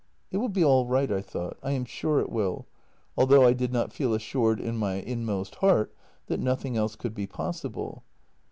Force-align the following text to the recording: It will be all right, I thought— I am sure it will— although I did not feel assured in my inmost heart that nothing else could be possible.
It 0.31 0.37
will 0.37 0.49
be 0.49 0.63
all 0.65 0.87
right, 0.87 1.11
I 1.11 1.21
thought— 1.21 1.59
I 1.61 1.73
am 1.73 1.85
sure 1.85 2.19
it 2.21 2.31
will— 2.31 2.65
although 3.15 3.45
I 3.45 3.53
did 3.53 3.71
not 3.71 3.93
feel 3.93 4.15
assured 4.15 4.59
in 4.59 4.75
my 4.75 4.95
inmost 4.95 5.53
heart 5.57 5.93
that 6.25 6.39
nothing 6.39 6.75
else 6.75 6.95
could 6.95 7.13
be 7.13 7.27
possible. 7.27 8.03